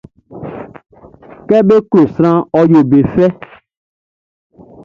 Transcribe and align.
Kɛ 1.47 1.57
be 1.67 1.75
klo 1.89 2.01
sranʼn, 2.13 2.47
ɔ 2.57 2.59
yo 2.71 2.81
be 2.89 2.97
fɛ. 3.13 3.25